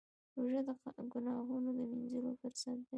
[0.35, 0.69] روژه د
[1.11, 2.85] ګناهونو د مینځلو فرصت دی.